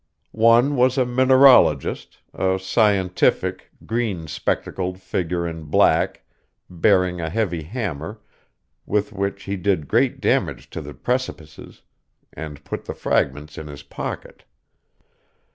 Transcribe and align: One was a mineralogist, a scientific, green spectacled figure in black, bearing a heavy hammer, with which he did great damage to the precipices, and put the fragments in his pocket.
One 0.31 0.75
was 0.75 0.97
a 0.97 1.05
mineralogist, 1.05 2.17
a 2.33 2.57
scientific, 2.57 3.69
green 3.85 4.25
spectacled 4.25 4.99
figure 4.99 5.47
in 5.47 5.65
black, 5.65 6.23
bearing 6.67 7.21
a 7.21 7.29
heavy 7.29 7.61
hammer, 7.61 8.19
with 8.87 9.13
which 9.13 9.43
he 9.43 9.57
did 9.57 9.87
great 9.87 10.19
damage 10.19 10.71
to 10.71 10.81
the 10.81 10.95
precipices, 10.95 11.83
and 12.33 12.63
put 12.65 12.85
the 12.85 12.95
fragments 12.95 13.59
in 13.59 13.67
his 13.67 13.83
pocket. 13.83 14.43